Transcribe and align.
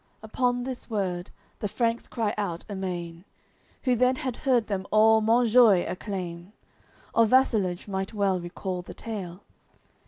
Upon 0.23 0.63
this 0.63 0.89
word 0.89 1.29
the 1.59 1.67
Franks 1.67 2.07
cry 2.07 2.33
out 2.35 2.65
amain. 2.67 3.23
Who 3.83 3.93
then 3.93 4.15
had 4.15 4.35
heard 4.37 4.65
them 4.65 4.87
all 4.89 5.21
"Monjoie!" 5.21 5.85
acclaim 5.87 6.53
Of 7.13 7.27
vassalage 7.29 7.87
might 7.87 8.11
well 8.11 8.39
recall 8.39 8.81
the 8.81 8.95
tale. 8.95 9.43